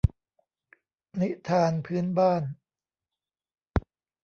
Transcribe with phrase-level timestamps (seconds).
[1.21, 2.43] นิทานพื้นบ้าน